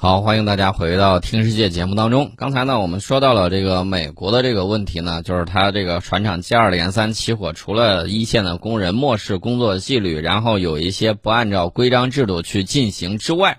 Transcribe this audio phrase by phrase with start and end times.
[0.00, 2.30] 好，欢迎大家回到《听世界》节目当中。
[2.36, 13.58] 刚才呢，我们说到了这个美国的这个问题呢，就是它这个船厂接二连三起火，除了一线的工人漠视工作纪律，然后有一些不按照规章制度去进行之外，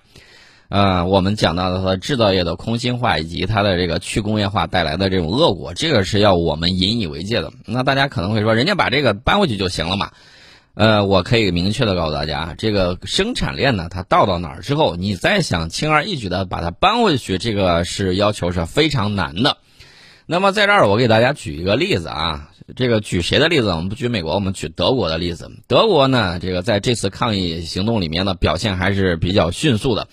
[0.70, 7.51] 呃，我们讲到的它制造业的空心化以及它的这个去工业化带来的这种恶果，这个是要我们引以为戒的。
[7.65, 10.12] 那大家可能会说，人家把这个搬回去就行了嘛？
[10.79, 19.57] 呃，我可以明确的告诉大家，这个生产链呢，它到到哪儿之后，你再想轻而易举的把它搬回去，这个是要求是非常难的。
[20.25, 23.67] 那么在这儿，我给大家举一个例子啊，这个举谁的例子？
[23.67, 25.51] 我们不举美国，我们举德国的例子。
[25.67, 30.07] 德国呢，这个在这次抗疫行动里面呢，表现还是比较迅速的。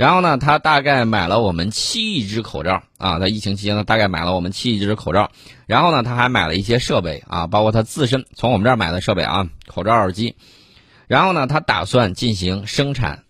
[0.00, 5.30] 然后呢，他大概买了我们七亿只口罩啊，在疫情期间呢，大概买了我们七亿只口罩。
[5.66, 10.36] 然后呢，他还买了一些设备啊，包括他自身从我们这儿买的设备啊，口罩、耳机。
[11.06, 13.24] 然后呢，他打算进行生产。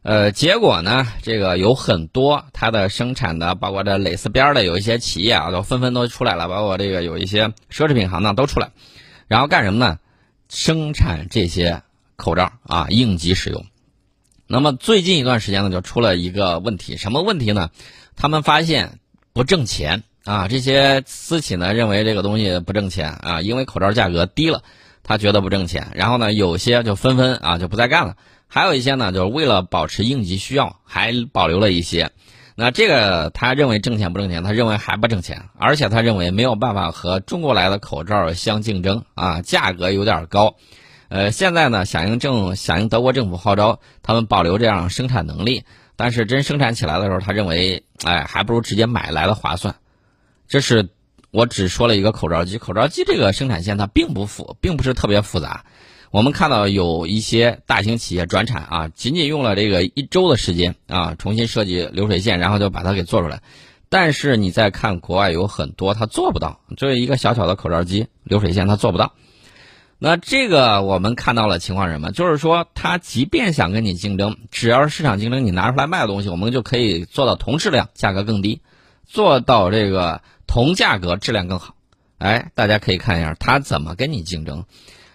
[0.00, 8.70] 呃，结果呢，这个有很多他的生产的，包括这蕾丝边的有一些企业啊，都纷纷都出来了，包括这个有一些奢侈品行当都出来，
[9.26, 9.98] 然后干什么呢？
[10.48, 11.82] 生产这些
[12.16, 13.66] 口罩啊，应急使用。
[14.50, 17.68] 那么最近一段时间呢，就出了一个问题，什么问题呢？
[18.16, 18.98] 他们发现
[19.34, 20.48] 不挣钱啊！
[20.48, 24.62] 这些私企呢认为这个东西不挣钱啊，因为口罩价格低了，
[25.02, 25.88] 他觉得不挣钱。
[25.92, 32.10] 然后呢，有些就纷纷啊就不再干了，还有一些呢，就是为了保持应急需要，还保留了一些。
[32.54, 34.42] 那这个他认为挣钱不挣钱？
[34.42, 40.56] 他认为还不挣钱，而且他认为没有办法和中国来的口罩相竞争啊，价格有点高。
[41.08, 45.64] 呃，现在呢，响应政响应德国政府号召，他们保留这样生产能力。
[45.96, 49.74] 但是真生产起来的时候，他认为，哎，还不如直接买来的划算。
[50.46, 50.90] 这是
[51.32, 55.64] 我只说了一个口罩机，口罩机这个生产线它并不复，并不是特别复杂。
[56.10, 63.42] 我们看到有一些大型企业转产啊，仅仅用了这个一周的时间啊，重新设计流水线，然后就把它给做出来。
[63.88, 69.14] 但是你再看国外有很多，他做不到，就是一个小小的口罩机流水线，他做不到。
[69.98, 72.12] 那这个我们看到了情况什么？
[72.12, 78.60] 就是说，他即便想跟你竞争，只要是市场竞争，你拿出来卖的东西，我们就可以做到同质量，价格更低，
[79.04, 81.74] 做到这个同价格质量更好。
[82.18, 84.64] 哎，大家可以看一下他怎么跟你竞争。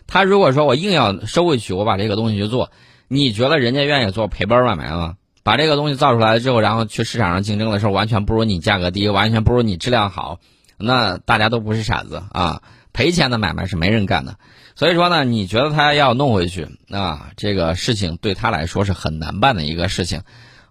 [0.05, 2.69] 他如果说我硬要收回去，我把这个东西去做，
[3.07, 5.15] 你觉得人家愿意做赔本买卖吗？
[5.43, 10.39] 把这个东西造出来之后，然后去市场上竞争的时候，完全不如你价格低，完全不如你质量好，
[10.77, 12.61] 那大家都不是傻子啊。
[12.93, 14.37] 赔钱的买卖是没人干的，
[14.75, 20.21] 所以说呢，你觉得他要弄回去啊，这个事情对他来说是很难办的一个事情，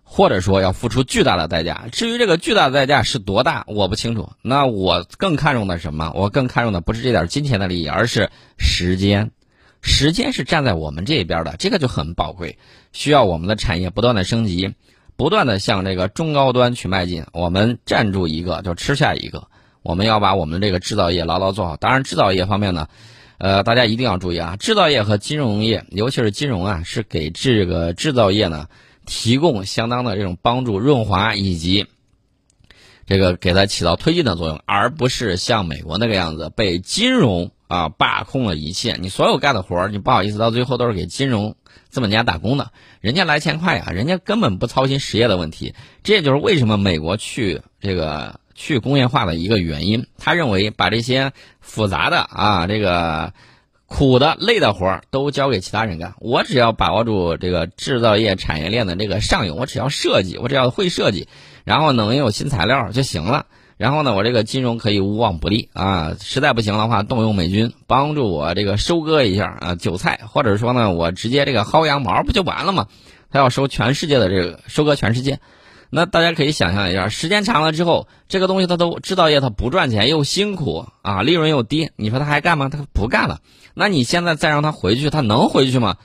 [0.03, 1.87] 或者说要付出巨大的代价。
[1.93, 4.31] 至于这个巨大的代价是多大，我不清楚。
[4.43, 6.13] 那我更看重的什么？
[6.15, 9.31] 我更看重的不是这点金钱的利益，而是时间。
[9.81, 12.59] 时间是站在我们这边的，这个就很宝贵，
[12.93, 14.75] 需要我们的产业不断的升级，
[15.17, 17.25] 不断的向这个中高端去迈进。
[17.33, 19.49] 我们站住一个就吃下一个。
[19.83, 21.77] 我们要把我们这个制造业牢牢做好。
[21.77, 22.87] 当然，制造业方面呢，
[23.43, 28.69] 呃，大家一定要注意啊，制造业和金融业，尤其是金融啊，是给这个制造业呢
[29.05, 31.89] 提供相当的这种帮助、润滑以及
[33.05, 38.97] 这个给它起到推进的作用，而不是像美国那个样子被金融啊把控了一切。
[39.01, 41.57] 你所有干的活儿，你不好意思，到最后都是给金融
[41.89, 42.71] 资本家打工的，
[43.01, 45.75] 人家来钱快呀，人家根本不操心实业的问题。
[46.05, 48.39] 这也就是为什么美国去这个。
[48.63, 53.33] 去工业化的一个原因，他认为把这些复杂的啊，这个
[53.87, 61.27] 苦的、累的活儿都交给其他人干，我只要把握住这个制造业产业链的这个上游，我只要设计，我只要会设计，
[61.65, 63.47] 然后能有新材料就行了。
[63.79, 72.87] 然后呢，我这个金融可以无往不利啊，实在不行的话，动用美军帮助我这个收割一下啊韭菜，或者说呢，我直接这个薅羊毛不就完了吗？
[73.29, 75.41] 他要收全世界的这个收割全世界。
[75.95, 82.71] 那大家可以想象一下，时间长了之后，这个东西它都制造业它不赚钱又辛苦啊，利润又低，你说他还干吗？
[82.71, 83.41] 他不干了。
[83.75, 85.97] 那你现在再让他回去，他能回去吗？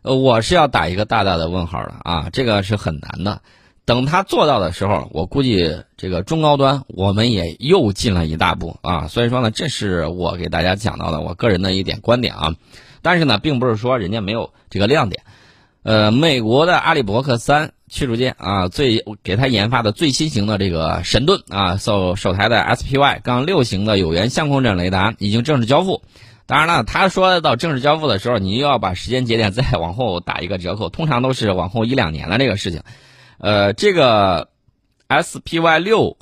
[0.00, 3.42] 呃，我是要打一个大大的问号了啊，这个是很难的。
[3.84, 9.08] 等他做到的时候，我估计这个中高端我们也又进了一大步啊。
[9.08, 12.54] 所以说呢，这是我给大家讲到的我个人的一点观点啊。
[13.02, 15.22] 但是呢，并不是说人家没有这个亮点。
[15.82, 17.72] 呃，美国的阿里伯克三。
[17.94, 26.02] 驱逐舰啊，最给他研发的最新型的这个神盾啊，首首台的 SPY 杠六型的有源相控阵雷达已经正式交付。
[26.44, 32.82] 当然了，他说到正式交付的时候，你又要把时间节点再往后打一个折扣，通常都是往后一两年的这个事情。
[33.38, 34.48] 呃，这个
[35.08, 36.18] SPY 六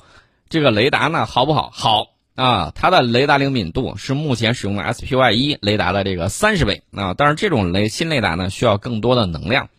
[0.49, 1.71] 这个雷达呢，好不好？
[1.73, 2.05] 好
[2.35, 7.15] 啊，它的雷达灵敏度是目前使用的 SPY 一雷达的这个三十倍啊。
[7.17, 9.69] 但是这种雷新雷达呢，需要更多的能量，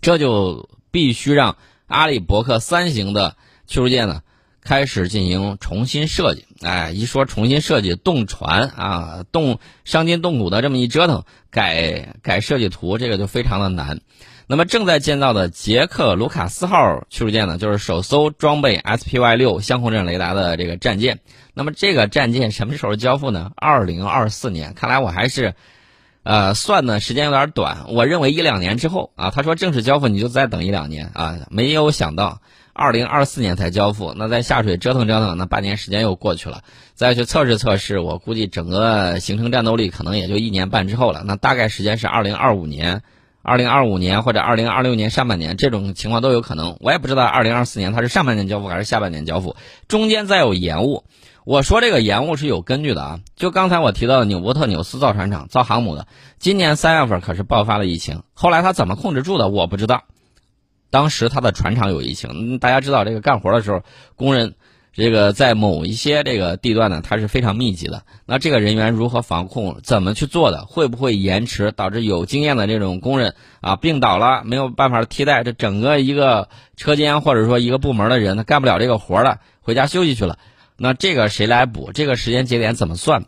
[0.00, 0.68] 这就。
[0.90, 1.56] 必须让
[1.86, 3.36] 阿里伯克三型的
[3.66, 4.22] 驱逐舰呢，
[4.62, 6.46] 开始进行重新设计。
[6.62, 14.00] 哎，一说重新设计，动船啊，动伤筋动骨的这么一折腾，改改设计图，这个就非常的难。
[14.46, 21.20] 那么正在建造的捷克卢卡斯号驱逐舰呢，就是首艘装备 SPY 六相控阵雷达的这个战舰。
[21.54, 23.52] 那么这个战舰什么时候交付呢？
[23.56, 24.74] 二零二四年。
[24.74, 25.54] 看来我还是。
[26.28, 32.42] 呃，算的时间有点短，我认为一两年之后啊，他说正式交付你就再等一两年啊，没有想到
[32.74, 36.60] 二零二四年才交付，那在下水折腾折腾，那半年时间又过去了，
[36.92, 43.00] 再去测试测试，我估计整个形成战斗力可能也就一年半之后了，那大概时间是二零二五年、
[43.40, 49.56] 二零二五年或者二零二六年上半年，这种情况都有可能，我也不知道二零二四年它是上半年交付还是下半年交付，
[49.88, 51.04] 中间再有延误。
[51.48, 56.06] 我说这个延误是有根据的啊，就刚才我提到的纽波特纽斯造船厂造航母的，
[56.38, 60.02] 今年三月份可是爆发了疫情，后来他怎么控制住的我不知道。
[60.90, 63.80] 当时他的船厂有疫情，大家知道这个干活的时候，
[64.14, 64.56] 工人
[64.92, 68.02] 这个在某一些这个地段呢，它是非常密集的。
[68.26, 80.38] 那这个人员如何防控，怎么去做的，会不会延迟导致有经验的这种工人啊病倒了，没有办法替代，这整个一个车间或者说一个部门的人他干不了这个活了，回家休息去了。
[80.80, 81.90] 那这个谁来补？
[81.92, 83.24] 这个时间节点怎么算？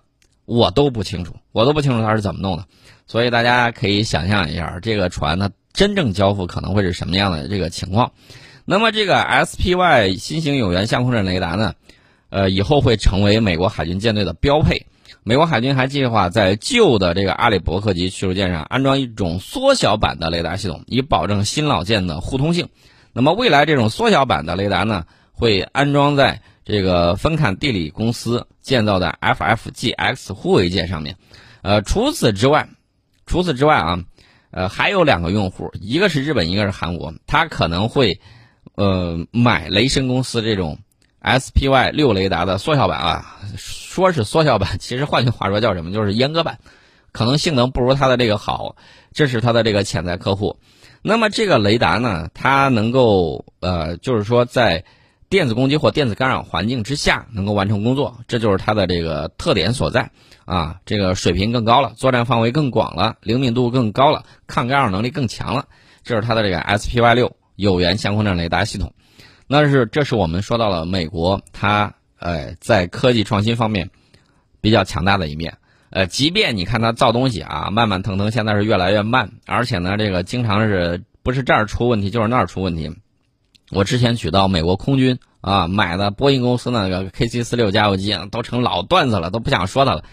[0.47, 2.64] 我都不清楚，我都不清楚他是怎么弄的。
[3.08, 8.12] 所以大家可以想象一下，这个船呢真正交付可能会是什么样的这个情况。
[8.64, 11.75] 那么这个 SPY 新型有源相控阵雷达呢，
[12.29, 14.87] 呃，以后会成为美国海军舰队的标配。
[15.25, 22.69] 美国海军还计划在旧的这个阿里伯克级驱逐舰上安装一种缩小版的雷达系统，以保证新老舰的互通性。
[23.12, 26.43] 那么未来这种缩小版的雷达呢，会安装在。
[26.65, 31.17] 这个芬坎地理公司建造的 FFGX 护卫舰上面，
[31.62, 32.69] 呃，除此之外，
[33.27, 34.05] 除此之外啊，
[34.51, 38.21] 呃，还有两个用户，一个是日本，一个是韩国，他可能会，
[38.75, 40.79] 呃，买雷神公司这种
[41.23, 46.59] SPY 六雷达的缩小版啊，说是缩小版，其实换句话说叫什么，就是阉割版，
[47.11, 48.77] 可能性能不如它的这个好，
[49.12, 50.59] 这是它的这个潜在客户。
[51.03, 54.85] 那么这个雷达呢，它能够呃，就是说在。
[55.31, 60.11] 电子攻击或电子干扰环境之下能够完成工作，这就是它的这个特点所在
[60.44, 60.81] 啊！
[60.85, 65.67] 这个水平更高了，作战范围更广了，灵敏度更高了，抗干扰能力更强了，
[66.03, 68.93] 这是它的这个 SPY 六有源相控阵雷达系统。
[69.47, 73.91] 那是这是我们说到了美国，它呃在科技创新方面
[74.61, 75.59] 比较强大的一面。
[75.91, 82.97] 呃，即便你看它造东西啊，慢慢腾腾，现在是越来越慢，而且呢，这个经常是不是这儿出问题就是那儿出问题。
[83.70, 90.05] 我之前举到美国空军啊买的波音公司那个 KC 四六加油机都成老段子了，都不想说它了。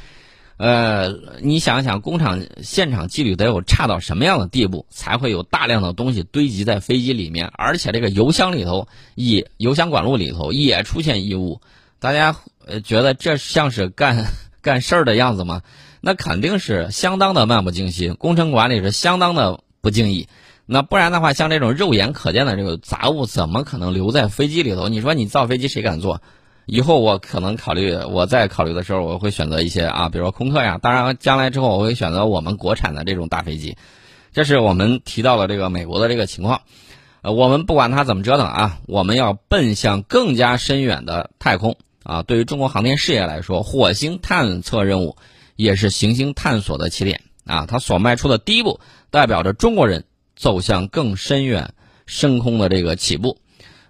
[0.57, 11.61] 呃，你想想，工厂现场纪律得有差到什么样的地步，才会有大量的东西堆积在飞机里面，而且这个油箱里头也油箱管路里头也出现异物。
[11.99, 12.35] 大家
[12.83, 14.25] 觉得这像是干
[14.61, 15.61] 干事儿的样子吗？
[16.01, 20.27] 那肯定是相当的漫不经心，工程管理是相当的不经意。
[20.69, 24.89] 那不然的话，像这种肉眼可见的这个杂物，怎么可能留在飞机里头？
[24.89, 26.21] 你说你造飞机谁敢坐？
[26.65, 30.77] 以后我可能考虑，我在考虑的时候，我会选择一些啊，比如说空客呀。
[30.81, 33.77] 当然，将来之后我会选择我们国产的这种大飞机。
[34.33, 36.63] 这是我们提到了这个美国的这个情况。
[37.21, 42.23] 呃，我们不管它怎么折腾啊，我们要奔向更加深远的太空啊。
[42.23, 45.15] 对于中国航天事业来说，火星探测任务
[45.55, 47.65] 也是行星探索的起点啊。
[47.65, 50.03] 它所迈出的第一步，代表着中国人。
[50.37, 51.73] 走向更深远
[52.05, 53.37] 深空的这个起步，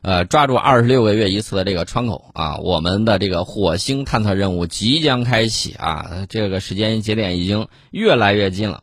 [0.02, 8.82] 呃，抓住二十六个月一次的这个窗口啊，我们的这个火星探测任务即将开启啊，这个时间节点已经越来越近了。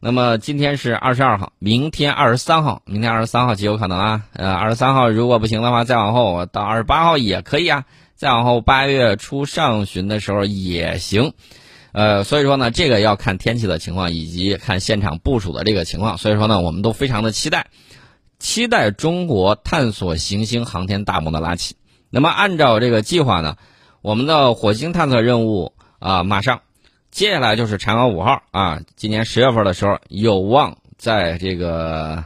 [0.00, 11.32] 那么今天是二十二号，明天二十三号，明天二十三号极有可能啊，呃，二十三号如果不行的话，再往后到二十八号也可以啊，再往后八月初上旬的时候也行。
[11.94, 16.18] 呃，所以说呢，这个要看天气的情况，以及看现场部署的这个情况。
[16.18, 17.68] 所以说呢，我们都非常的期待，
[18.40, 21.76] 期待中国探索行星航天大梦的拉起。
[22.10, 23.56] 那么按照这个计划呢，
[24.02, 26.62] 我们的火星探测任务啊，马上，
[27.12, 32.24] 接下来就是嫦娥五号啊，今年十月份的时候，有望在这个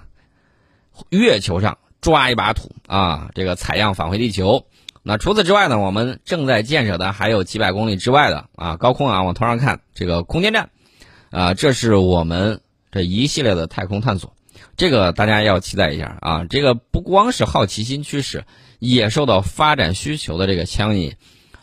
[1.11, 4.65] 月球上抓一把土啊，这个采样返回地球。
[5.03, 5.79] 那除此之外呢？
[5.79, 10.71] 我们正在建设的还有几百公里之外的啊高空啊，往头上看这个空间站，
[11.31, 14.35] 啊，这是我们这一系列的太空探索，
[14.77, 16.45] 这个大家要期待一下啊！
[16.49, 18.45] 这个不光是好奇心驱使，
[18.79, 21.15] 也受到发展需求的这个牵引。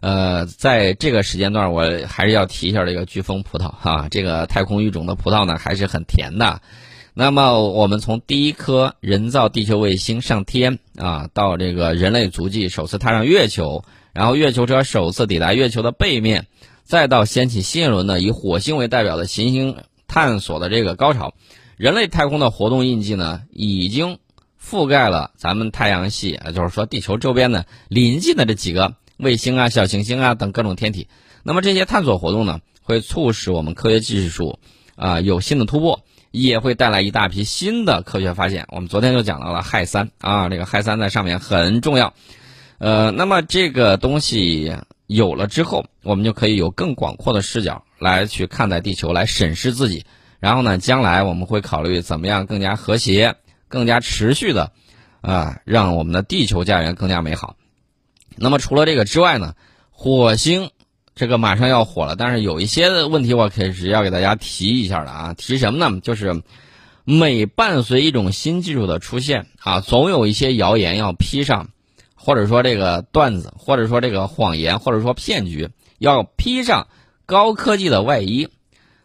[0.02, 6.62] 呃，在这个时间段，我还是要提一下这个飓风葡萄哈，这个太空育种的葡萄呢还是很甜的。
[7.18, 16.48] 那么我们从第一颗人造地球卫星上天啊，到这个人类足迹首次踏上月球，然后月球车首次抵达月球的背面，
[16.84, 19.78] 再到掀起新一轮的以火星为代表的行星
[20.10, 21.34] 探索的这个高潮，
[21.78, 24.18] 人类太空的活动印记呢，已经
[24.62, 31.08] 覆盖了咱们太阳系，也就是说地球周边的临近的这几个卫星啊、小行星啊等各种天体。
[31.44, 34.60] 那么这些探索活动呢，会促使我们科学技术
[34.98, 36.02] 啊有新的突破。
[36.36, 38.66] 也会带来一大批新的科学发现。
[38.70, 42.14] 我们昨天就讲到了氦三啊，这个氦三在上面很重要。
[42.78, 44.76] 呃，那么这个东西
[45.08, 50.06] 有了之后，我们就可以有更广阔的视角来去看待地球，来审视自己。
[50.40, 53.36] 然后呢，将来我们会考虑怎么样更加和谐、
[53.68, 54.74] 更加持续的
[55.22, 57.56] 啊，让我们的地球家园更加美好。
[58.36, 59.56] 那么除了这个之外呢，
[59.90, 60.70] 火星。
[61.16, 66.02] 这个马上要火了，但是有一些问题我可是要给大家提一下的啊，提什么呢？
[66.02, 66.44] 就是
[67.06, 71.70] 每伴随一种新技术的出现啊，总有一些谣言要披上，
[72.16, 75.70] 或者说这个段子，或者说这个谎言，或者说骗局，
[76.00, 76.88] 要披上
[77.26, 78.50] 高科技的外衣。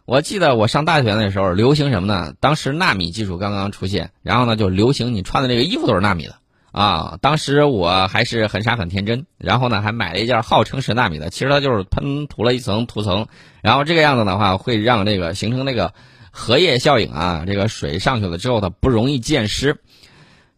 [0.03, 2.33] 我记得我上大学那时候流行什么呢？
[2.41, 6.35] 当时纳米技术刚刚出现，然后呢就流行你穿的这个衣服都是纳米的。
[6.71, 13.27] 啊，当时我还是很傻很天真，然后呢，还买了一件号称是纳米的，其实它就是喷涂了一层涂层，
[13.61, 15.93] 然后这个样子的话，会让这个形成那个
[16.31, 19.81] 荷叶效应啊，这个水上去了之后，它不容易溅湿。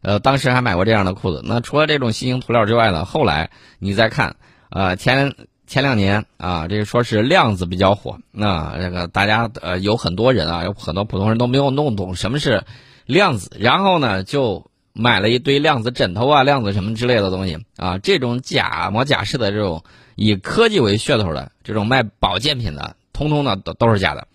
[0.03, 1.41] 呃，当时还买过这样的裤子。
[1.43, 4.35] 那除了这种新型涂料之外呢，后来你再看，
[4.69, 5.33] 呃，前
[5.65, 12.65] 前两年啊，这个说是量子比较火，那这个大家呃有很多人啊，有很多普通人都没有弄懂什么是
[13.07, 14.69] 量子，然后呢就。
[14.93, 19.83] 买了一堆量子枕头啊，量子什么之类的东西啊，这种假模假式的这种
[20.15, 24.27] 以科技为噱头的这种卖保健品的，通通的都都是假的。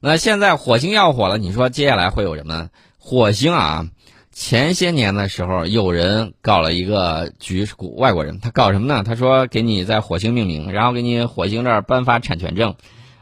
[0.00, 2.70] 那现在火星要火了，你说接下来会有什么？
[2.98, 3.88] 火星啊，
[4.32, 9.04] 前些年的时候有人搞了一个局，外国人他搞什么呢？
[9.04, 12.74] 他说给你在火星命名，然后给你火星这儿颁发产权证，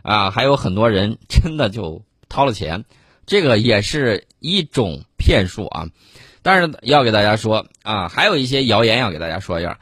[0.03, 2.85] 啊，还有很多人 真的就掏了钱，
[3.27, 5.89] 这个也是一种骗术啊。
[6.49, 9.79] 但是要给大家说啊，还有一些谣言要给大家说一下，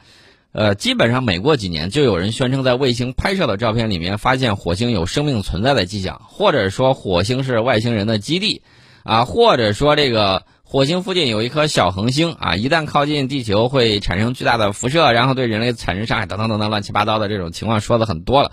[0.51, 8.63] 呃，基本上每过几年就有人宣称在卫星拍摄的照片里面发现火星有生命存在的迹象，或者说火星是外星人的基地，
[9.03, 18.51] 啊，或者说这个火星附近有一颗小恒星啊，一旦靠近地球会产生巨大的辐射，然后对人类产生伤害等等等等乱七八糟的这种情况说的很多了，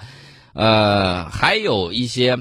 [0.54, 2.38] 呃，还有一些。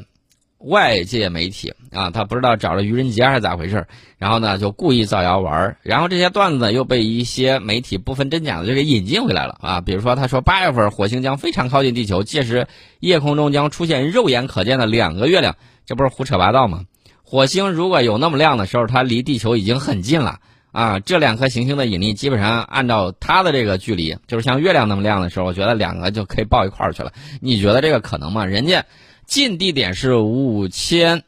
[0.63, 3.85] 外界媒体啊，他不知道找了愚人节还是咋回事
[4.17, 9.81] 然后呢就故意造谣玩儿，然后这些段子又被一些媒体不分真假的就给引进回来了啊。
[9.81, 12.67] 比如说他说八月份火星将非常靠近地球，届时
[13.01, 16.83] 夜空中将出现肉眼可见的两个月亮，这不是胡扯八道吗？
[17.23, 20.39] 火星如果有那么亮的时候，它离地球已经很近了
[20.71, 21.01] 啊。
[21.01, 27.11] 这两颗行星的引力基本上按照它的这个距离，就是像月亮那么亮的时候，我觉得两个就可以抱一块儿去了。
[27.41, 28.45] 你觉得这个可能吗？
[28.45, 28.85] 人家。
[29.33, 31.23] 近地点是五千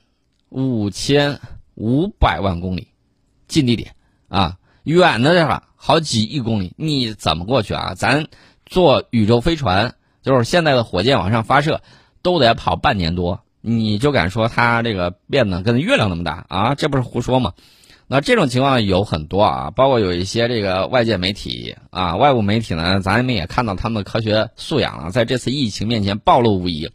[0.50, 1.40] 五千
[1.74, 2.90] 五百万公里，
[3.48, 3.96] 近地点
[4.28, 7.96] 啊，远的地方好几亿公里，你怎么过去啊？
[7.96, 8.28] 咱
[8.64, 11.82] 坐宇宙飞船，就是现在的火箭往上发射，
[12.22, 16.76] 都得跑半年多，你就敢说它这个变得跟月亮那么大啊？
[16.76, 17.54] 这不是胡说吗？
[18.06, 26.92] 那这种情况有很多啊，包括有一些这个外界媒体啊，外部媒体呢，咱们也看到他们的科学素养了，在这次疫情面前暴露无遗。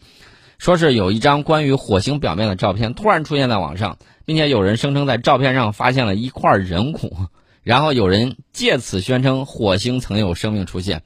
[0.60, 7.16] 说是有一张关于火星表面的照片突然出现在网上，并且有人声称在照片上发现了一块人骨，
[7.62, 11.00] 然后有人借此宣称火星曾有生命出现，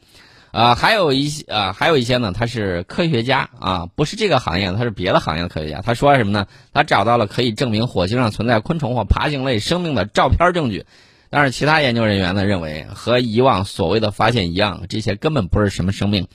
[0.50, 5.82] 啊，还有一些啊，还有一些呢，他是科学家啊，不是这个行业，他是别的行业的科学家。
[5.82, 6.48] 他说什么呢？
[6.72, 10.84] 他找到了可以证明火星上存在昆虫或爬行类生命的照片证据，
[11.30, 16.26] 但是其他研究人员呢认为，和以往所谓的发现一样，这些根本不是什么生命，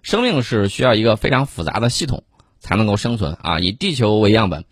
[0.00, 2.24] 生命是需要一个非常复杂的系统。
[2.62, 3.58] 才能够生存啊！
[3.58, 4.64] 以地球为样本，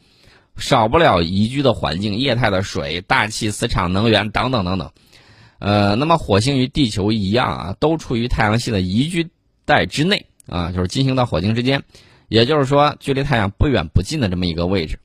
[0.57, 4.91] 少不了宜居的环境、液态的水、大气磁场、能源等等等等。
[5.59, 9.29] 呃，那么火星与地球一样啊，都处于太阳系的宜居
[9.65, 11.83] 带之内啊，就是金星到火星之间，
[12.29, 14.99] 也就是说距离太阳不远不近的这么一个位置。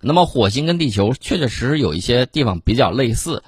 [0.00, 3.44] 那么火星跟地球确确实实有一些地方比较类似，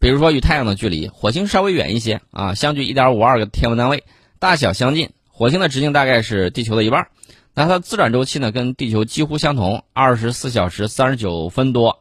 [0.00, 4.02] 比如说与太阳的距离，火星稍微远一些啊，相距一点五二个天文单位，
[4.40, 7.06] 大小相近，火星的直径大概是地球的一半。
[7.54, 12.00] 那它自转周期呢，跟地球几乎相同，二十四小时三十九分多，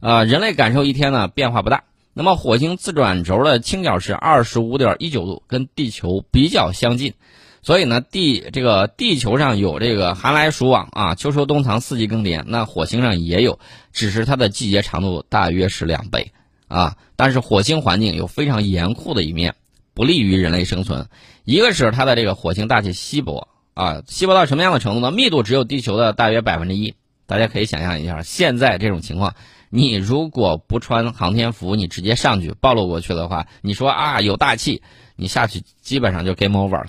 [0.00, 1.84] 啊，人类感受一天呢变化不大。
[2.12, 7.14] 那么火星自转轴的倾角是二十五点一九度，跟地球比较相近，
[7.60, 12.44] 所以呢，地这个地球上有这个寒来暑往啊，秋收冬藏，四季更迭。
[12.46, 13.58] 那火星上也有，
[13.92, 16.30] 只是它的季节长度大约是两倍
[16.68, 16.96] 啊。
[17.16, 19.56] 但是火星环境有非常严酷的一面，
[19.92, 21.08] 不利于人类生存。
[21.44, 25.10] 一个是它的这个火星大气稀薄啊，稀薄到什么样的程度呢？
[25.10, 26.94] 密度只有地球的大约百分之一。
[27.26, 29.34] 大家可以想象一下，现在这种情况，
[29.70, 34.82] 你如果不穿航天服，你直接上去暴露过去的话，你说啊有大气，
[35.16, 36.88] 你下去基本上就 game over 了。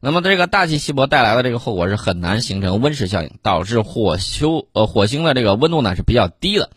[0.00, 6.70] 那么这个大气稀薄带来的这个后果是很难形成温室效应，导致火星呃火星的这个温度呢是比较低的，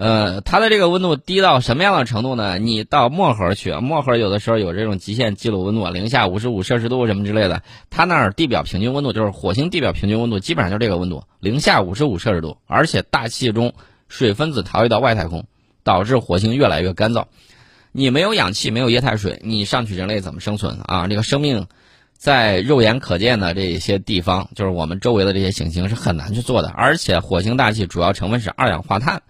[0.00, 2.58] 呃，它的这个温度低到什么样的程度呢？
[2.58, 13.74] 你到漠河去，漠河有的时候有这种极限记录温度，零下五十五摄氏度什么之类的，它那儿地表平均温度就是火星地表平均温度基本上就这个温度，零下五十五摄氏度，而且大气中
[14.08, 15.44] 水分子逃逸到外太空，
[15.84, 17.26] 导致火星越来越干燥。
[17.92, 21.08] 你没有氧气，没有液态水，你上去人类怎么生存啊？
[21.08, 21.66] 这个生命。
[22.16, 26.68] 在肉眼可见的这些地方，就是我们周围的这些行星是很难去做的。
[26.68, 29.22] 而且火星大气主要成分是二氧化碳，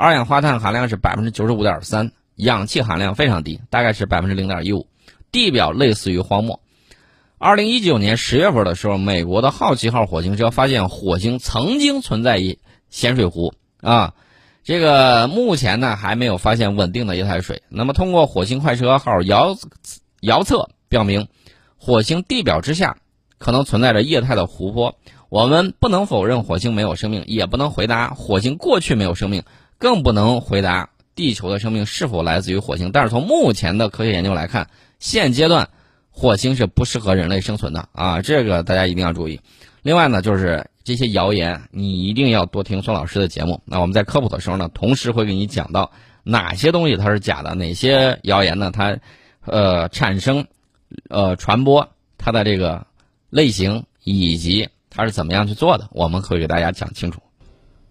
[0.00, 4.86] 二氧化碳含量是百分之九十五点三，氧气含量非常低，大概是百分之零点一五。
[5.32, 6.60] 地表类似于荒漠。
[7.36, 14.14] 二零一九年十月份的时候，美国的好奇号火星车发现火星曾经存在一咸水湖啊，
[14.62, 17.64] 这个目前呢还没有发现稳定的液态水。
[17.68, 19.56] 那么通过火星快车号遥
[20.20, 21.26] 遥测表明。
[21.76, 22.98] 火星地表之下
[23.38, 24.94] 可能存在着液态的湖泊，
[25.28, 29.42] 我们不能否认火星没有生命，也不能回答火星过去没有生命，
[29.78, 32.92] 更不能回答地球的生命是否来自于火星。
[32.92, 34.68] 但是从目前的科学研究来看，
[34.98, 35.70] 现阶段
[36.10, 39.40] 火星是不适合人类生存的啊，这个大家一定要注意。
[39.82, 43.62] 另外呢，就是这些谣言，你一定要多听孙老师的节目。
[43.64, 45.90] 那我们在科普的时候呢，同时会给你讲到
[46.24, 48.98] 哪些东西它是假的，哪些谣言呢，它
[49.44, 50.46] 呃产生。
[51.10, 52.86] 呃，传播它的这个
[53.28, 57.20] 类型以及它是怎么样去做的，我们会给大家讲清楚。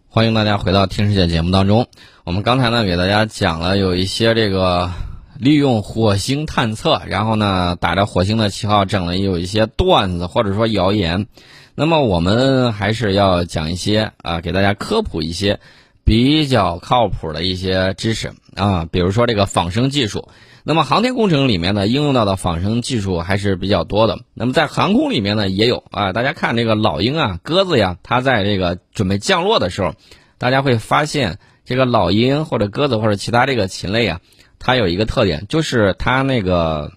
[0.09, 1.87] 欢迎大家回到听世界节目当中。
[2.23, 4.89] 我们刚才呢给大家讲了有一些这个
[5.37, 11.27] 利用火星探测，然后呢打着火星的旗号整了有一些段子或者说谣言。
[11.75, 15.59] 那么我们还是要讲一些啊，给大家科普一些
[16.07, 20.29] 比较靠谱的一些知识啊，比如说这个仿生技术。
[20.63, 24.19] 那么航天工程里面呢，应用到的仿生技术还是比较多的。
[24.33, 26.13] 那么在航空里面呢，也有啊。
[26.13, 29.95] 大家看这个老鹰啊、鸽子呀，它在这个准备降落的时候，
[30.37, 34.21] 大家会发现这个老鹰或者鸽子或者其他这个禽类啊，
[34.59, 36.93] 它有一个特点，就是它那个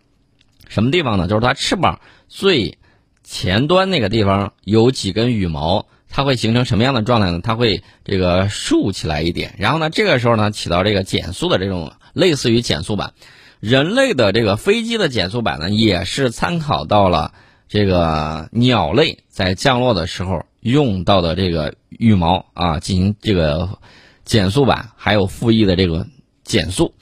[0.68, 1.26] 什么地方呢？
[1.26, 2.78] 就是它翅膀最
[3.24, 7.40] 前端那个地方有几根羽毛，它会形成什么样的状态呢？
[7.42, 13.14] 它会这个竖起来一点，然后呢，这个时候呢，起到这个减速的这种类似于减速板。
[13.60, 17.32] 人类的这个飞机的减速板呢，也是参考到了
[17.68, 23.78] 这个鸟类在降落的时候用到的这个羽毛啊，进行这个
[24.24, 26.06] 减速板，还有副翼的这个
[26.42, 26.94] 减速。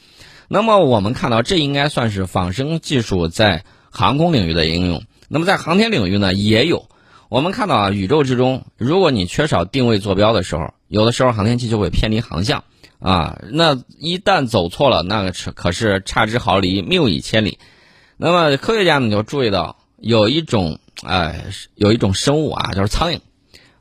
[0.48, 5.02] 那么我们看到，这应该算是仿生技术在航空领域的应用。
[5.28, 6.87] 那么在航天领域呢，也有。
[7.28, 12.64] 我们看到啊，宇宙之中，如果你缺少定位坐标的时候，有的时候航天器就会偏离航向。
[13.00, 17.58] 啊，那一旦走错了，那个是可是差之毫厘，谬以千里。
[18.16, 23.20] 那么科学家呢就注意到有一种，哎，有一种生物啊，就是苍蝇，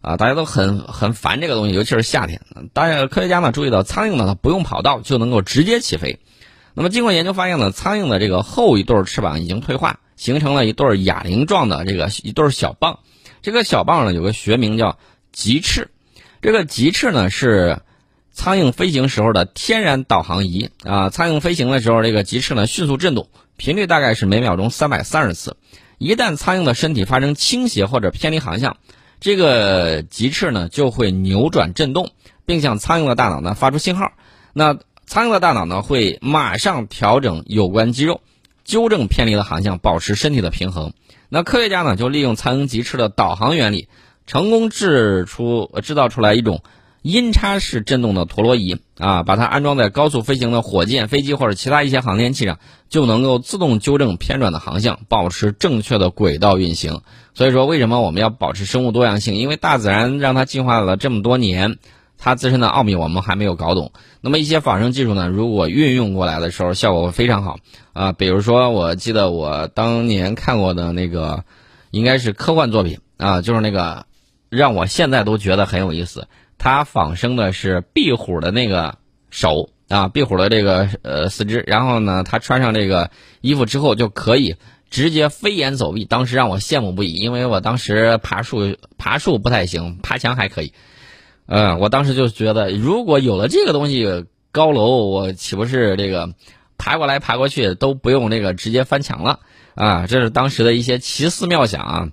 [0.01, 2.41] 啊，大家都很很烦这个东西，尤其是夏天。
[2.73, 6.19] 大家科学家呢注意到，苍蝇呢它不用跑道就能够直接起飞。
[6.73, 12.99] 那么经过研究发现呢，苍蝇的这个后一对翅膀已经退化，形成了一对哑铃状的这个一对小棒。
[13.47, 14.97] 这个小棒呢有个学名叫
[15.31, 15.89] 棘翅，
[16.41, 17.79] 这个棘翅呢是。
[18.33, 25.55] 苍蝇飞行时候的天然导航仪啊，苍蝇飞行的时候，这个棘翅呢迅速振动，频率大概是每秒钟三百三十次。
[25.97, 28.77] 一旦苍蝇的身体发生倾斜或者偏离航向，
[29.19, 32.11] 这个棘翅呢就会扭转振动，
[32.45, 34.11] 并向苍蝇的大脑呢发出信号。
[34.53, 38.21] 那苍蝇的大脑呢会马上调整有关肌肉，
[38.65, 40.93] 纠正偏离的航向，保持身体的平衡。
[41.29, 43.87] 那科学家呢就利用苍蝇集翅的导航原理，
[44.25, 46.61] 成功制出制造出来一种。
[47.03, 52.59] 音叉式振动的陀螺仪啊，把它安装在高速飞行的火箭、飞机或者其他一些航天器上，
[52.89, 57.01] 就能够自动纠正偏转的航向，保持正确的轨道运行。
[57.33, 59.35] 所以说，为什么我们要保持生物多样性？
[59.35, 61.77] 因为大自然让它进化了这么多年，
[62.17, 63.91] 它自身的奥秘我们还没有搞懂。
[64.21, 67.59] 那么一些仿生技术呢，如果运用过来的时候，效果会非常好
[67.93, 68.11] 啊。
[68.11, 71.43] 比如说，我记得我当年看过的那个，
[71.91, 74.05] 应该是科幻作品啊，就是那个
[74.49, 76.27] 让我现在都觉得很有意思。
[76.57, 78.97] 它仿生的是壁虎的那个
[79.29, 84.55] 手啊，壁虎的这个呃四肢，然后呢，它穿上这个衣服之后就可以
[84.89, 90.73] 直接飞檐走壁，当时让我羡慕不已，因为我当时爬树爬树不太行，爬墙还可以。
[91.47, 96.33] 嗯，我当时就觉得，如果有了这个东西，高楼我岂不是这个
[96.77, 99.39] 爬过来爬过去都不用这个直接翻墙了
[99.73, 100.07] 啊？
[100.07, 102.09] 这是当时的一些奇思妙想啊！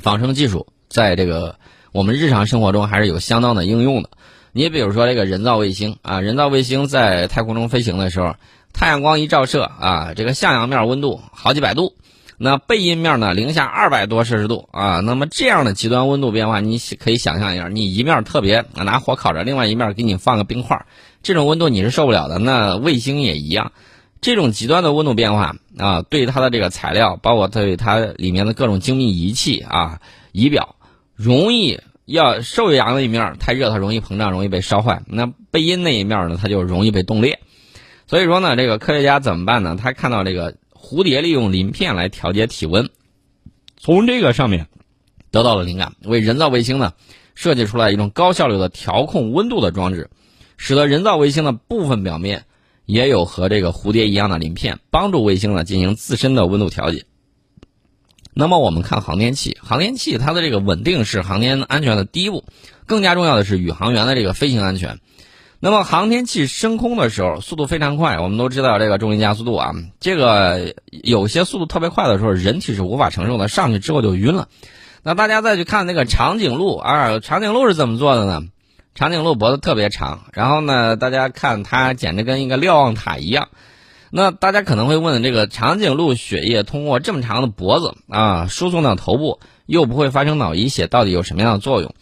[0.00, 1.56] 仿生技术在这个
[1.92, 4.10] 我们日常生活中还是有相当的应用的。
[4.52, 8.34] 你比如说这个人造卫星啊，人造卫星在太空中飞行的时候，
[8.72, 11.94] 太阳光一照射啊，这个向阳面温度好几百度。
[12.40, 20.86] 那背阴面呢，零下二百多摄氏度啊，那么这样的极端温度变化，你可以想象一下，你一面特别拿火烤着，另外一面给你放个冰块，
[21.20, 22.38] 这种温度你是受不了的。
[22.38, 23.72] 那卫星也一样，
[24.20, 30.76] 这种极端的温度变化啊，对它的这个材料，包括对它里面的各种精密仪器啊、仪表，
[31.16, 37.40] 容易要受阳的一面太热，它容易膨胀，容易被烧坏；那背阴那一面呢，它就容易被冻裂。
[38.06, 39.76] 所以说呢，这个科学家怎么办呢？
[39.76, 40.54] 他看到这个。
[40.80, 42.88] 蝴蝶利用鳞片来调节体温，
[43.76, 44.68] 从这个上面
[45.30, 46.94] 得到了灵感，为人造卫星呢
[47.34, 50.08] 设计出来一种高效率的调控温度的装置，
[50.56, 52.44] 使得人造卫星的部分表面
[52.86, 57.04] 也有和这个蝴蝶一样的鳞片，帮助卫星呢进行自身的温度调节。
[58.32, 62.44] 那么我们看航天器，航天器它的这个稳定是航天安全的第一步，
[62.86, 65.00] 更加重要的是宇航员的这个飞行安全。
[65.60, 68.20] 那么航天器升空的时候，速度非常快。
[68.20, 74.46] 我们都知道这个重力加速度啊，这个有些速度特别快的时候，人体是无法承受的，上去之后就晕了。
[75.02, 78.42] 那大家再去看那个长颈鹿啊，长颈鹿是怎么做的呢？
[78.94, 83.48] 长颈鹿脖子特别长，然后呢，大家看它简直跟一个瞭望塔一样。
[84.12, 91.92] 那大家可能会问，这个长颈鹿血液通过这么长的脖子啊，输送到头部，又不会发生脑溢血，到底有什么样的作用？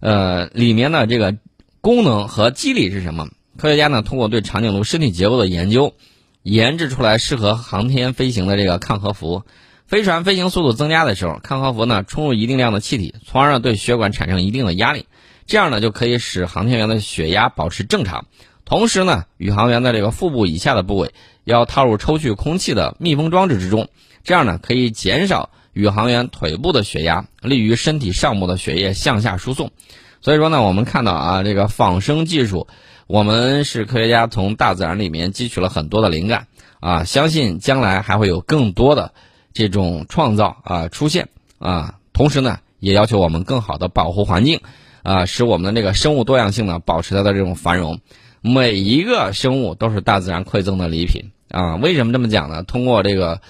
[0.00, 1.36] 呃，里面的这个。
[1.82, 3.28] 功能和机理是什么？
[3.56, 5.94] 科学家呢通过对长颈鹿身体结构的研究，
[6.42, 9.44] 研制出来适合航天飞行的这个抗核服。
[9.86, 15.06] 飞船飞行速度增加的时候，抗核服呢充入一定量的气体，从而呢对血管产生一定的压力，
[15.46, 18.26] 这样呢就可以使航天员的血压保持正常。
[18.66, 21.12] 同时呢，宇航员的这个腹部以下的部位
[21.44, 23.88] 要套入抽取空气的密封装置之中，
[24.22, 29.72] 这样呢可以减少宇航员腿部的血压，利于身体上部的血液向下输送。
[30.22, 32.66] 所以说呢，我们看到啊，这个仿生技术，
[33.06, 36.46] 我们是科学家从大自然里面汲取了很多的灵感
[36.78, 39.14] 啊，相信将来还会有更多的
[39.54, 41.94] 这种创造啊出现啊。
[42.12, 44.60] 同时呢，也要求我们更好的保护环境
[45.02, 47.98] 啊，使我们的这个生物多样性呢保持它的这种繁荣。
[48.42, 51.76] 每一个生物都是大自然馈赠的礼品啊。
[51.76, 52.62] 为什么这么讲呢？
[52.62, 53.40] 通过这个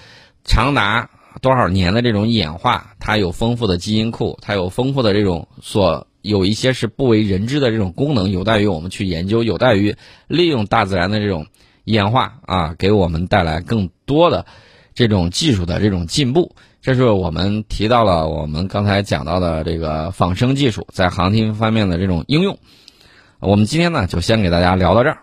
[0.45, 1.11] 长达
[1.43, 6.07] 多少年的这种演化，它有丰富的基因库，它有丰富的这种所。
[6.23, 11.47] 有一些是不为人知的这种功能，有待于我们去研究，有待于利用大自然的这种
[11.85, 14.45] 演化啊，给我们带来更多的
[14.95, 16.55] 这种技术的这种进步。
[16.83, 22.59] 这是我们提到了我们刚才讲到的这个仿生技术在航天方面的这种应用。
[23.39, 25.23] 我们今天呢，就先给大家聊到这儿。